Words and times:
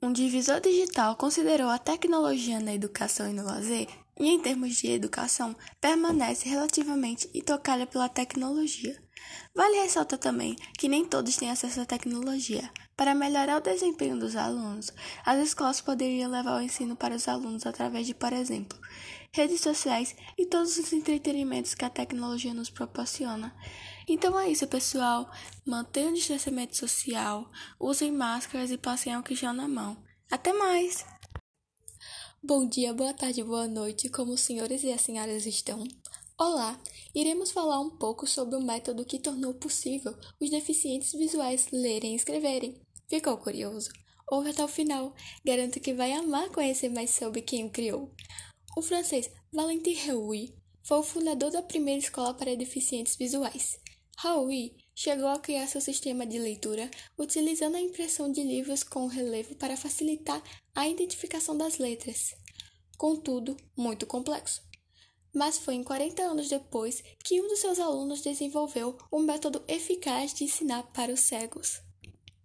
Um 0.00 0.12
divisor 0.12 0.60
digital 0.60 1.16
considerou 1.16 1.68
a 1.68 1.76
tecnologia 1.76 2.60
na 2.60 2.72
educação 2.72 3.28
e 3.28 3.32
no 3.32 3.44
lazer, 3.44 3.88
e 4.16 4.28
em 4.28 4.38
termos 4.38 4.76
de 4.76 4.86
educação, 4.92 5.56
permanece 5.80 6.48
relativamente 6.48 7.28
intocada 7.34 7.84
pela 7.84 8.08
tecnologia. 8.08 8.96
Vale 9.52 9.80
ressaltar 9.80 10.20
também 10.20 10.54
que 10.78 10.88
nem 10.88 11.04
todos 11.04 11.36
têm 11.36 11.50
acesso 11.50 11.80
à 11.80 11.84
tecnologia. 11.84 12.70
Para 12.96 13.12
melhorar 13.12 13.56
o 13.58 13.60
desempenho 13.60 14.16
dos 14.16 14.36
alunos, 14.36 14.92
as 15.26 15.38
escolas 15.40 15.80
poderiam 15.80 16.30
levar 16.30 16.58
o 16.58 16.62
ensino 16.62 16.94
para 16.94 17.16
os 17.16 17.26
alunos 17.26 17.66
através 17.66 18.06
de, 18.06 18.14
por 18.14 18.32
exemplo, 18.32 18.78
redes 19.32 19.60
sociais 19.60 20.14
e 20.38 20.46
todos 20.46 20.78
os 20.78 20.92
entretenimentos 20.92 21.74
que 21.74 21.84
a 21.84 21.90
tecnologia 21.90 22.54
nos 22.54 22.70
proporciona. 22.70 23.52
Então 24.10 24.40
é 24.40 24.50
isso, 24.50 24.66
pessoal. 24.66 25.30
Mantenham 25.66 26.12
o 26.12 26.14
distanciamento 26.14 26.74
social, 26.74 27.50
usem 27.78 28.10
máscaras 28.10 28.70
e 28.70 28.78
passem 28.78 29.12
álcool 29.12 29.34
gel 29.34 29.52
na 29.52 29.68
mão. 29.68 30.02
Até 30.30 30.50
mais! 30.50 31.04
Bom 32.42 32.66
dia, 32.66 32.94
boa 32.94 33.12
tarde, 33.12 33.44
boa 33.44 33.68
noite, 33.68 34.08
como 34.08 34.32
os 34.32 34.40
senhores 34.40 34.82
e 34.82 34.90
as 34.90 35.02
senhoras 35.02 35.44
estão? 35.44 35.86
Olá! 36.38 36.80
Iremos 37.14 37.50
falar 37.50 37.80
um 37.80 37.90
pouco 37.90 38.26
sobre 38.26 38.56
o 38.56 38.62
método 38.62 39.04
que 39.04 39.18
tornou 39.18 39.52
possível 39.52 40.16
os 40.40 40.48
deficientes 40.48 41.12
visuais 41.12 41.68
lerem 41.70 42.14
e 42.14 42.16
escreverem. 42.16 42.80
Ficou 43.10 43.36
curioso? 43.36 43.90
Ouve 44.30 44.50
até 44.50 44.64
o 44.64 44.68
final. 44.68 45.14
Garanto 45.44 45.80
que 45.80 45.92
vai 45.92 46.12
amar 46.12 46.48
conhecer 46.48 46.88
mais 46.88 47.10
sobre 47.10 47.42
quem 47.42 47.66
o 47.66 47.70
criou. 47.70 48.10
O 48.74 48.80
francês 48.80 49.30
Valentin 49.52 49.92
Réuy 49.92 50.54
foi 50.82 50.98
o 50.98 51.02
fundador 51.02 51.50
da 51.50 51.60
primeira 51.60 52.00
escola 52.00 52.32
para 52.32 52.56
deficientes 52.56 53.14
visuais. 53.14 53.78
Raui 54.20 54.74
chegou 54.96 55.28
a 55.28 55.38
criar 55.38 55.68
seu 55.68 55.80
sistema 55.80 56.26
de 56.26 56.40
leitura 56.40 56.90
utilizando 57.16 57.76
a 57.76 57.80
impressão 57.80 58.32
de 58.32 58.42
livros 58.42 58.82
com 58.82 59.06
relevo 59.06 59.54
para 59.54 59.76
facilitar 59.76 60.42
a 60.74 60.88
identificação 60.88 61.56
das 61.56 61.78
letras. 61.78 62.34
Contudo, 62.96 63.56
muito 63.76 64.08
complexo. 64.08 64.60
Mas 65.32 65.56
foi 65.58 65.74
em 65.74 65.84
40 65.84 66.20
anos 66.20 66.48
depois 66.48 67.00
que 67.22 67.40
um 67.40 67.46
dos 67.46 67.60
seus 67.60 67.78
alunos 67.78 68.20
desenvolveu 68.20 68.98
um 69.12 69.20
método 69.20 69.62
eficaz 69.68 70.34
de 70.34 70.42
ensinar 70.42 70.82
para 70.92 71.12
os 71.12 71.20
cegos. 71.20 71.80